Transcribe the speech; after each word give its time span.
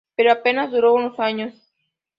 Pero 0.15 0.31
apenas 0.31 0.71
duró 0.71 0.95
unos 0.95 1.19
años. 1.19 1.53